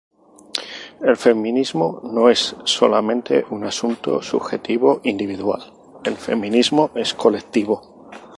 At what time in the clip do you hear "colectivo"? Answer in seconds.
7.13-8.09